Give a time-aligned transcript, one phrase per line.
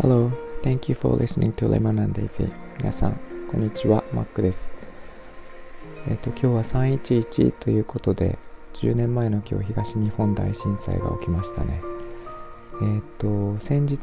[0.00, 0.30] Hello,
[0.62, 2.52] thank you for listening to Lemon and Daisy.
[2.78, 3.18] 皆さん、
[3.50, 4.70] こんにちは、マックです。
[6.08, 8.38] えっ、と、今日は311ということで、
[8.74, 11.82] 10年前の今日、東日本大震災が起きましたね。
[12.80, 13.98] えっ、と、先日、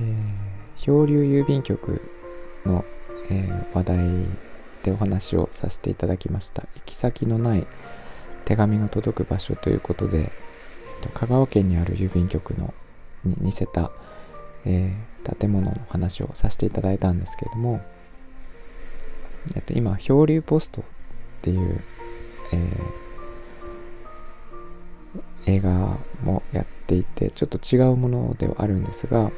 [0.00, 0.24] えー、
[0.78, 2.02] 漂流郵便局
[2.64, 2.84] の、
[3.30, 3.98] えー、話題
[4.82, 6.62] でお話をさせていただきました。
[6.62, 7.68] 行き先のない
[8.46, 10.32] 手紙が届く場所ということで、
[11.12, 12.72] 香川県にある郵便局の
[13.24, 13.90] に似せた、
[14.64, 17.80] えー、建物の話をさせていただいたんですけれども、
[19.54, 20.84] えっと、今、漂流ポストっ
[21.42, 21.80] ていう、
[22.52, 29.30] えー、映画もやっていて、ちょっと違うものではあるんですが、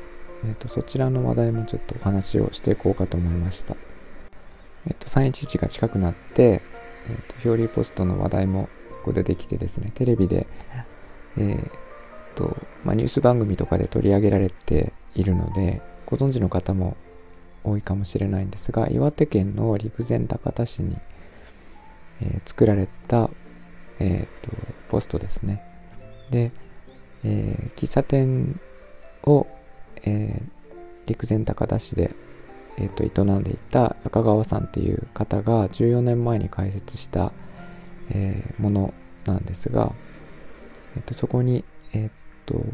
[0.44, 3.74] えっと、そちらの話題もちょっとお話をしていこうかと思いました。
[4.86, 6.60] えっと、311が近くなって、え
[7.12, 8.68] っと、漂流ポストの話題も
[9.08, 10.46] ここでできてですね、テレビで、
[11.38, 11.70] えー、
[12.34, 12.54] と、
[12.84, 16.94] まあ、ニュース番組とかで取り上げられているので、ご存知の方も
[17.64, 20.98] 多いかもしれないんですが、岩手県の陸前高田市に、
[22.20, 23.30] えー、作られた、
[23.98, 24.54] えーと、
[24.90, 25.62] ポストですね。
[26.28, 26.52] で、
[27.24, 28.60] えー、喫茶店
[29.24, 29.46] を、
[30.04, 30.42] え
[31.06, 32.14] 陸前高田市で、
[32.76, 37.32] えーと、営んでいた赤川さんっていう方が14年前に開設した、
[38.10, 39.92] えものなんですが、
[40.96, 42.10] えーと、そこに、えー
[42.46, 42.64] と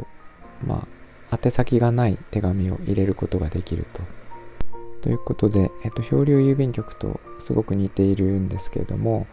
[0.67, 1.05] まあ
[1.43, 4.03] 宛先がない手紙を入れることができると。
[5.03, 9.27] ということで、えっと、漂流郵便局とすごく似ているんですけれども、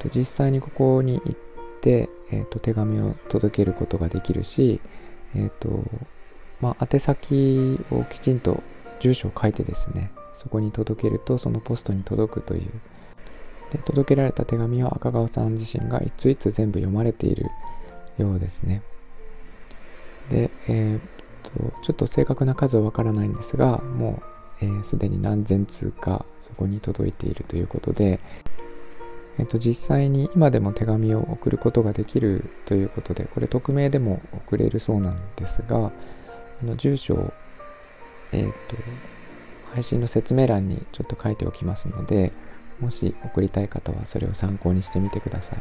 [0.00, 1.36] えっと、実際にここに行っ
[1.82, 4.80] て、えっと、手紙を届けることができるし、
[5.34, 5.84] えっと
[6.60, 8.62] まあ、宛先をきちんと
[9.00, 12.70] 住所を書いてですねそこに届けるとそのポストに届くという
[13.74, 17.46] で届けられた手紙は赤川さん自身がいついつ全部読まれている
[18.18, 18.82] ようですね。
[20.30, 21.00] で、えー、っ
[21.42, 21.50] と
[21.82, 24.22] ちょっと正確な数はわからないんですがも
[24.62, 28.20] うすで、えー、に何千通かそこに届いているということで、
[29.38, 35.90] えー、っと実際に今でも手紙を送ることができるということでこれ匿名でも送れるそうなんですが
[36.62, 37.32] あの住所を、
[38.30, 38.76] えー、っと
[39.74, 42.32] 配信の説明欄にちょっと書いておきますので
[42.80, 45.58] もし送りたい方はそれを参考にしてみてください。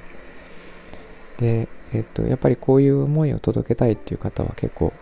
[1.37, 4.93] で、えっと、やっぱりこういう思いを届けたいっていう方は結構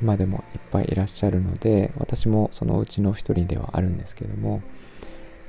[0.00, 4.60] 今でもいっぱいいらっしゃるので私もそのうちの一人ではあるんですけども、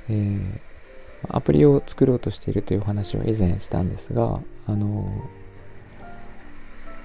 [0.08, 0.60] えー、
[1.28, 5.10] アプリを作ろうとしているというお話を以前したんですがあの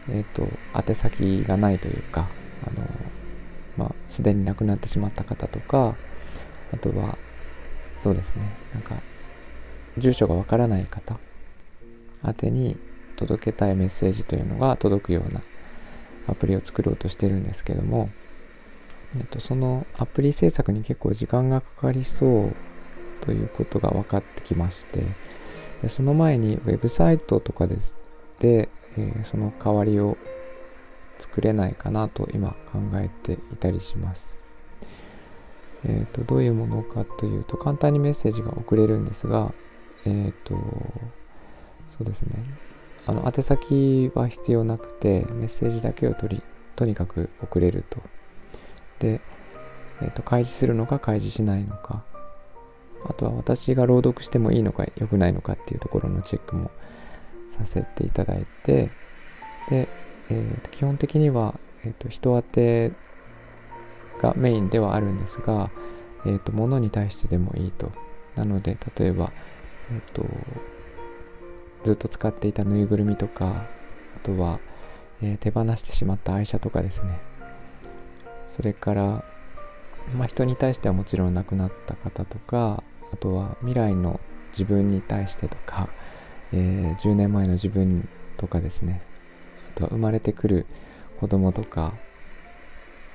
[0.10, 0.48] えっ、ー、と
[0.90, 2.28] 宛先がないというか
[2.68, 2.88] あの
[3.78, 5.96] まあすでに亡くなってしまった方とか
[6.74, 7.18] あとは
[8.02, 8.96] そうですねなんか
[9.98, 11.20] 住所がわからない方
[12.26, 12.78] 宛てに
[13.16, 15.42] 届けたいメッセージというのが届くような
[16.28, 18.10] アプリを作ろうとしてるんですけども、
[19.18, 22.56] えっと、そのアプリ制作に結構時間がかかりそう
[23.22, 25.04] ということが分かってきまして
[25.82, 27.76] でその前にウェブサイトとかで
[28.40, 30.18] で、えー、その代わりを
[31.20, 34.41] 作れないかなと今考えていたりします。
[35.84, 39.54] えーと、どういうものかというと簡単にメッセージが送れるんですが、
[40.06, 40.56] えっ、ー、と
[41.90, 42.44] そうですね。
[43.08, 46.44] あの宛先は必要なくてメッセージだけをとり
[46.76, 48.00] とにかく送れると。
[49.00, 49.22] で、
[50.02, 52.04] えーと、開示するのか開示しないのか。
[53.04, 56.70] あとは私が朗読してもいいのか良くないのかっていうところのチェックも
[57.50, 58.92] させていただいて
[59.70, 59.88] で、
[60.30, 62.92] えーと、基本的には、えーと、人宛て
[64.22, 65.70] がメインではあるんですが、
[66.26, 67.92] えー、と物に対してでもいいと。
[68.36, 69.32] なので例えば、
[69.92, 70.26] えー、と
[71.84, 73.66] ずっと使っていたぬいぐるみとか
[74.16, 74.60] あとは、
[75.22, 77.20] えー、手放してしまった愛車とかですね。
[78.48, 79.26] それから、
[80.16, 82.84] まあ、人に対してはもちろん亡くなった方とか
[83.14, 84.20] あとは未来の
[84.52, 85.90] 自分に対してとか、
[86.52, 88.08] えー、10年前の自分
[88.38, 89.02] とかですね。
[89.74, 90.66] あとは生まれてくる
[91.20, 91.94] 子供とか、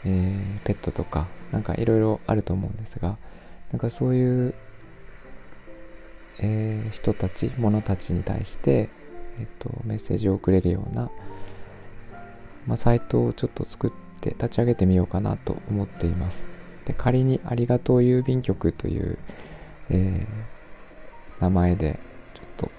[0.05, 3.17] えー、ペットとかなんかいろいろあると思うんですが
[3.73, 4.55] なんかそういう
[6.39, 8.89] えー、人たち物たちに対して、
[9.39, 11.11] えーと、メッセージを送れるような、
[12.67, 16.49] まあ、サイトをちょっと作って立ち上げてみようかなと思っています。
[16.85, 19.19] で仮にありがとう郵便局という、
[19.91, 21.99] えー、名前で
[22.35, 22.71] ちょっと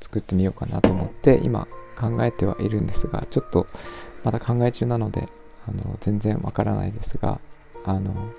[0.00, 3.68] 作ってみようかなと思って今考えてはいるんですがちょっと
[4.24, 5.28] まだ考え中なので
[5.68, 7.40] あの全然わからないですが
[7.84, 8.32] あの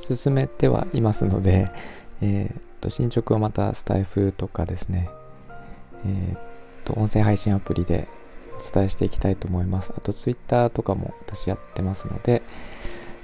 [0.00, 1.66] 進めてはいますので、
[2.20, 5.08] えー、と進捗はまたスタイフとかですね、
[6.04, 6.36] えー、
[6.84, 8.06] と、音声配信アプリで
[8.58, 9.92] お伝えしていきたいと思います。
[9.96, 12.42] あと、Twitter とかも私やってますので、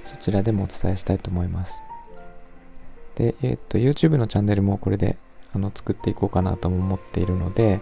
[0.03, 1.81] そちらでもお伝えしたいと思います。
[3.15, 5.17] で、えっ、と、YouTube のチャンネルもこれで
[5.53, 7.81] あの作っていこうかなとも思っているので、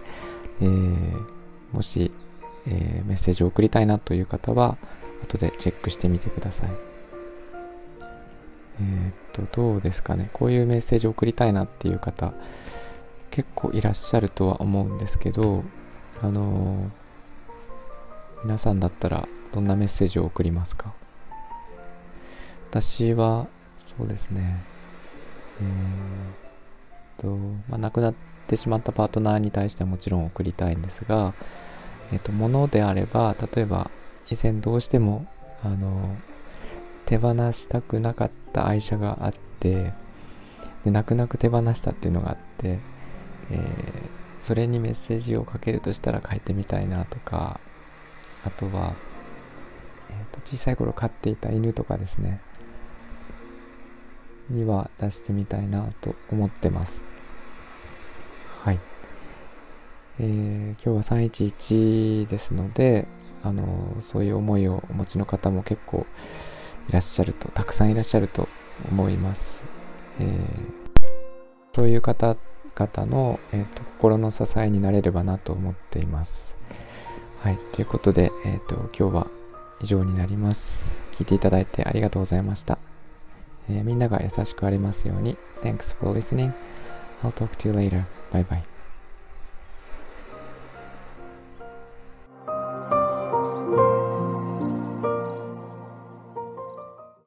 [0.61, 1.25] えー、
[1.71, 2.11] もし、
[2.69, 4.77] えー、メッセージを送りたいなという方は、
[5.23, 6.69] 後でチェックしてみてください。
[8.81, 10.29] えー、っと、どうですかね。
[10.31, 12.33] こういうメッセージを送りたいなっていう方、
[13.31, 15.63] 結構いらっしゃるとは思うんですけど、
[16.21, 20.93] あのー、皆さんだったらどんなメッセージを送りますか？
[22.69, 24.63] 私は、そうですね。
[25.61, 27.35] えー、と、
[27.67, 28.13] まあ、亡くなっ
[28.47, 31.33] てしまったパートナーに対してはもちろん送りたいんですが、
[32.11, 33.91] えっ、と、ものであれば、例えば、
[34.29, 35.27] 以前どうしても、
[35.63, 36.15] あの、
[37.05, 39.93] 手放したくなかった愛車があって、
[40.85, 42.79] で、泣く泣く手放したっていうのがあって、
[43.51, 43.59] えー、
[44.39, 47.59] それにメッセージをかけるとしたら書いてみたいなとか、
[48.45, 48.93] あとは、
[50.09, 52.39] えーと、小さい頃飼っていた犬とかですね、
[54.49, 57.03] には出してみたいなと思ってます。
[58.63, 58.79] はい。
[60.19, 63.07] えー、今日は311ですので、
[63.41, 66.05] あのそういう思いをお持ちの方も結構
[66.89, 68.49] いらっしゃると、たくさんいらっしゃると
[68.89, 69.67] 思います。
[70.19, 70.35] えー、
[71.73, 76.57] そういう方々の、えーと、心の支えになれればなと思っています。
[77.39, 79.27] はい、ということで、えーと、と今日は
[79.81, 80.91] 以上になります。
[81.13, 82.77] 聞いていただいてありがとうございました。
[83.69, 85.37] えー、みんなが優しくありますように。
[85.61, 86.51] Thanks for listening.
[87.23, 88.03] I'll talk to you later.
[88.31, 88.78] Bye bye.